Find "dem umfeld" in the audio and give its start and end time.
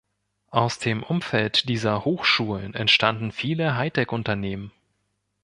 0.79-1.69